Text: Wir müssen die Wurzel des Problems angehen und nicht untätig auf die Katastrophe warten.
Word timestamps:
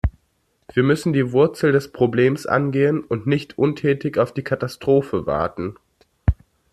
Wir 0.73 0.81
müssen 0.81 1.13
die 1.13 1.31
Wurzel 1.31 1.71
des 1.73 1.91
Problems 1.91 2.47
angehen 2.47 3.03
und 3.03 3.27
nicht 3.27 3.59
untätig 3.59 4.17
auf 4.17 4.33
die 4.33 4.43
Katastrophe 4.43 5.27
warten. 5.27 5.75